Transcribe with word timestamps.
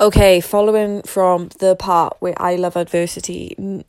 Okay, 0.00 0.40
following 0.40 1.02
from 1.02 1.48
the 1.58 1.74
part 1.74 2.18
where 2.20 2.40
I 2.40 2.54
love 2.54 2.76
adversity, 2.76 3.84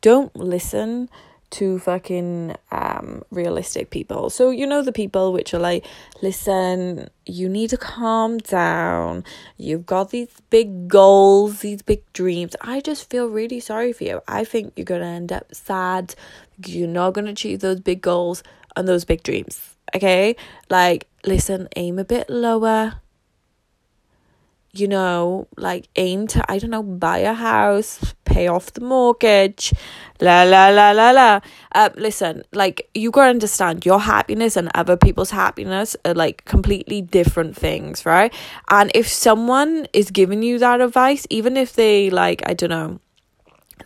don't 0.00 0.34
listen 0.34 1.10
to 1.50 1.78
fucking 1.80 2.56
um 2.70 3.22
realistic 3.30 3.90
people. 3.90 4.30
So 4.30 4.48
you 4.48 4.66
know 4.66 4.80
the 4.80 4.92
people 4.92 5.34
which 5.34 5.52
are 5.52 5.58
like, 5.58 5.84
listen, 6.22 7.10
you 7.26 7.46
need 7.46 7.68
to 7.70 7.76
calm 7.76 8.38
down. 8.38 9.22
You've 9.58 9.84
got 9.84 10.08
these 10.10 10.30
big 10.48 10.88
goals, 10.88 11.60
these 11.60 11.82
big 11.82 12.10
dreams. 12.14 12.56
I 12.62 12.80
just 12.80 13.10
feel 13.10 13.26
really 13.26 13.60
sorry 13.60 13.92
for 13.92 14.04
you. 14.04 14.22
I 14.26 14.44
think 14.44 14.72
you're 14.76 14.86
gonna 14.86 15.04
end 15.04 15.30
up 15.30 15.54
sad 15.54 16.14
you're 16.64 16.88
not 16.88 17.12
gonna 17.12 17.32
achieve 17.32 17.60
those 17.60 17.80
big 17.80 18.00
goals 18.00 18.42
and 18.76 18.88
those 18.88 19.04
big 19.04 19.22
dreams. 19.22 19.76
Okay? 19.94 20.36
Like, 20.70 21.06
listen, 21.26 21.68
aim 21.76 21.98
a 21.98 22.04
bit 22.04 22.30
lower 22.30 23.00
you 24.72 24.86
know, 24.86 25.48
like 25.56 25.88
aim 25.96 26.26
to, 26.28 26.44
I 26.50 26.58
don't 26.58 26.70
know, 26.70 26.82
buy 26.82 27.18
a 27.18 27.32
house, 27.32 28.14
pay 28.24 28.46
off 28.46 28.72
the 28.72 28.80
mortgage, 28.80 29.72
la 30.20 30.44
la 30.44 30.68
la 30.68 30.92
la 30.92 31.10
la. 31.10 31.40
Uh, 31.74 31.90
listen, 31.96 32.44
like 32.52 32.88
you 32.94 33.10
gotta 33.10 33.30
understand 33.30 33.84
your 33.84 34.00
happiness 34.00 34.56
and 34.56 34.70
other 34.74 34.96
people's 34.96 35.30
happiness 35.30 35.96
are 36.04 36.14
like 36.14 36.44
completely 36.44 37.02
different 37.02 37.56
things, 37.56 38.06
right? 38.06 38.32
And 38.68 38.92
if 38.94 39.08
someone 39.08 39.86
is 39.92 40.10
giving 40.12 40.42
you 40.42 40.58
that 40.60 40.80
advice, 40.80 41.26
even 41.30 41.56
if 41.56 41.72
they 41.72 42.08
like, 42.10 42.42
I 42.46 42.54
don't 42.54 42.70
know, 42.70 43.00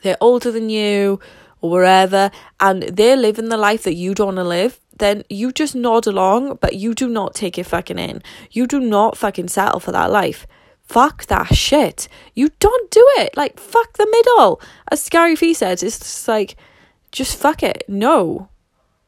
they're 0.03 0.19
older 0.21 0.51
than 0.51 0.69
you 0.69 1.19
or 1.63 1.71
wherever, 1.71 2.31
and 2.61 2.83
they're 2.83 3.17
living 3.17 3.49
the 3.49 3.57
life 3.57 3.85
that 3.85 3.95
you 3.95 4.15
don't 4.15 4.27
want 4.27 4.37
to 4.37 4.45
live, 4.45 4.79
then 4.99 5.25
you 5.31 5.51
just 5.51 5.75
nod 5.75 6.07
along, 6.07 6.59
but 6.61 6.77
you 6.77 6.95
do 6.95 7.09
not 7.09 7.35
take 7.35 7.57
it 7.57 7.65
fucking 7.65 7.99
in. 7.99 8.23
You 8.51 8.67
do 8.67 8.81
not 8.81 9.17
fucking 9.17 9.49
settle 9.49 9.81
for 9.81 9.91
that 9.91 10.11
life 10.11 10.47
fuck 10.85 11.27
that 11.27 11.55
shit. 11.55 12.09
You 12.35 12.51
don't 12.61 12.91
do 12.91 13.07
it. 13.19 13.37
Like, 13.37 13.59
fuck 13.59 13.95
the 13.95 14.09
middle. 14.11 14.61
As 14.91 15.09
Gary 15.09 15.35
Vee 15.35 15.55
says, 15.55 15.83
it's 15.83 15.99
just 15.99 16.29
like, 16.29 16.57
just 17.13 17.37
fuck 17.37 17.63
it. 17.63 17.85
No. 17.89 18.49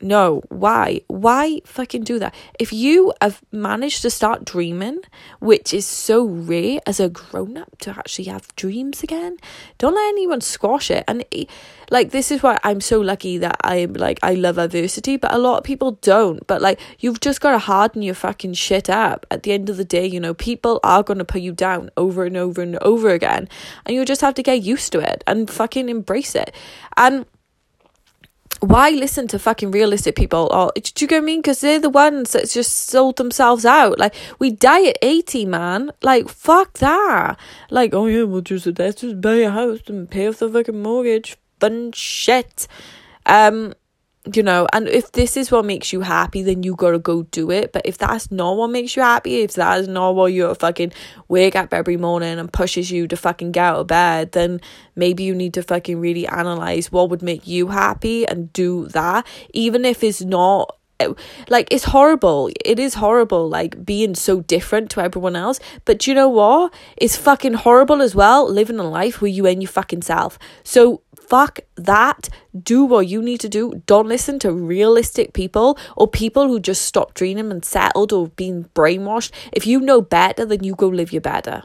No, 0.00 0.42
why? 0.50 1.00
Why 1.06 1.61
fucking 1.64 2.05
do 2.05 2.19
that? 2.19 2.34
If 2.58 2.70
you 2.70 3.14
have 3.22 3.41
managed 3.50 4.03
to 4.03 4.11
start 4.11 4.44
dreaming, 4.44 5.00
which 5.41 5.72
is 5.72 5.86
so 5.86 6.22
rare 6.22 6.80
as 6.86 7.00
a 7.00 7.08
grown 7.08 7.56
up 7.56 7.78
to 7.78 7.91
actually 7.91 8.25
have 8.25 8.55
dreams 8.56 9.03
again, 9.03 9.38
don't 9.78 9.94
let 9.94 10.08
anyone 10.08 10.42
squash 10.42 10.91
it. 10.91 11.03
And 11.08 11.25
like, 11.91 12.11
this 12.11 12.30
is 12.30 12.42
why 12.42 12.58
I'm 12.62 12.83
so 12.83 13.00
lucky 13.00 13.38
that 13.38 13.56
I'm 13.62 13.94
like, 13.94 14.19
I 14.22 14.34
love 14.34 14.58
adversity, 14.58 15.16
but 15.16 15.33
a 15.33 15.38
lot 15.38 15.58
of 15.58 15.64
people 15.64 15.92
don't. 15.92 16.47
But 16.47 16.60
like, 16.60 16.78
you've 16.98 17.20
just 17.20 17.41
got 17.41 17.53
to 17.53 17.58
harden 17.58 18.03
your 18.03 18.14
fucking 18.14 18.53
shit 18.53 18.91
up. 18.91 19.25
At 19.31 19.44
the 19.44 19.53
end 19.53 19.70
of 19.70 19.78
the 19.78 19.84
day, 19.84 20.05
you 20.05 20.20
know, 20.20 20.34
people 20.34 20.78
are 20.84 21.03
going 21.03 21.19
to 21.19 21.25
put 21.25 21.41
you 21.41 21.53
down 21.53 21.88
over 21.97 22.25
and 22.25 22.36
over 22.36 22.60
and 22.60 22.77
over 22.81 23.08
again. 23.08 23.48
And 23.86 23.97
you 23.97 24.05
just 24.05 24.20
have 24.20 24.34
to 24.34 24.42
get 24.42 24.62
used 24.62 24.92
to 24.92 24.98
it 24.98 25.25
and 25.27 25.48
fucking 25.48 25.88
embrace 25.88 26.34
it. 26.34 26.55
And 26.98 27.25
why 28.69 28.91
listen 28.91 29.28
to 29.28 29.39
fucking 29.39 29.70
realistic 29.70 30.17
people? 30.17 30.48
Or 30.53 30.72
do 30.75 30.91
you 30.98 31.09
get 31.09 31.17
what 31.17 31.22
I 31.22 31.27
mean? 31.27 31.41
Because 31.41 31.61
they're 31.61 31.78
the 31.78 31.91
ones 31.91 32.33
that 32.33 32.50
just 32.50 32.89
sold 32.89 33.17
themselves 33.17 33.64
out. 33.64 33.98
Like 33.98 34.14
we 34.39 34.50
die 34.50 34.86
at 34.86 34.98
eighty, 35.03 35.45
man. 35.45 35.92
Like 36.03 36.28
fuck 36.28 36.75
that. 36.75 37.39
Like 37.70 37.94
oh 37.94 38.06
yeah, 38.06 38.25
we'll 38.25 38.41
just 38.41 38.67
let's 38.78 39.00
just 39.00 39.20
buy 39.20 39.37
a 39.37 39.50
house 39.50 39.81
and 39.87 40.11
pay 40.11 40.28
off 40.28 40.39
the 40.39 40.50
fucking 40.50 40.83
mortgage. 40.83 41.37
Fun 41.61 41.92
shit. 41.92 42.69
Um, 43.25 43.75
you 44.34 44.42
know, 44.42 44.66
and 44.72 44.88
if 44.88 45.12
this 45.12 45.36
is 45.36 45.50
what 45.50 45.64
makes 45.64 45.92
you 45.92 46.00
happy, 46.00 46.42
then 46.42 46.62
you 46.62 46.74
gotta 46.74 46.98
go 46.98 47.22
do 47.24 47.50
it. 47.50 47.72
But 47.72 47.82
if 47.84 47.98
that's 47.98 48.30
not 48.30 48.56
what 48.56 48.69
makes 48.69 48.96
you 48.96 49.02
happy, 49.02 49.41
if 49.41 49.55
that 49.55 49.80
is 49.80 49.88
not 49.88 50.14
what 50.14 50.32
you're 50.32 50.55
fucking 50.55 50.92
wake 51.28 51.56
up 51.56 51.72
every 51.72 51.96
morning 51.96 52.38
and 52.38 52.52
pushes 52.52 52.91
you 52.91 53.06
to 53.08 53.16
fucking 53.16 53.52
get 53.52 53.64
out 53.64 53.80
of 53.80 53.86
bed, 53.86 54.32
then 54.32 54.60
maybe 54.94 55.22
you 55.22 55.34
need 55.34 55.54
to 55.54 55.62
fucking 55.62 55.98
really 55.98 56.27
analyze 56.27 56.91
what 56.91 57.10
would 57.10 57.22
make 57.22 57.47
you 57.47 57.69
happy 57.69 58.27
and 58.27 58.52
do 58.52 58.86
that, 58.88 59.27
even 59.52 59.84
if 59.84 60.02
it's 60.02 60.22
not 60.22 60.76
like 61.48 61.69
it's 61.70 61.84
horrible. 61.84 62.50
It 62.64 62.78
is 62.78 62.94
horrible 62.94 63.48
like 63.48 63.84
being 63.84 64.14
so 64.14 64.41
different 64.41 64.91
to 64.93 65.00
everyone 65.00 65.37
else. 65.37 65.60
But 65.84 66.06
you 66.06 66.14
know 66.14 66.28
what? 66.28 66.72
It's 66.97 67.16
fucking 67.16 67.54
horrible 67.54 68.00
as 68.00 68.14
well 68.14 68.50
living 68.50 68.78
a 68.78 68.88
life 68.88 69.20
where 69.20 69.31
you 69.31 69.47
ain't 69.47 69.62
your 69.62 69.69
fucking 69.69 70.03
self. 70.03 70.38
So 70.64 71.03
fuck 71.28 71.60
that. 71.76 72.28
Do 72.56 72.84
what 72.84 73.09
you 73.09 73.22
need 73.22 73.41
to 73.41 73.48
do. 73.48 73.82
Don't 73.87 74.09
listen 74.09 74.38
to 74.41 74.53
realistic 74.53 75.32
people 75.32 75.78
or 75.97 76.09
people 76.09 76.48
who 76.48 76.60
just 76.60 76.82
stopped 76.82 77.14
dreaming 77.14 77.50
and 77.50 77.64
settled 77.64 78.12
or 78.12 78.28
been 78.28 78.64
brainwashed. 78.75 79.31
If 79.53 79.66
you 79.66 79.81
know 79.81 80.00
better 80.00 80.44
then 80.44 80.64
you 80.64 80.75
go 80.75 80.88
live 80.88 81.12
your 81.12 81.22
better 81.22 81.64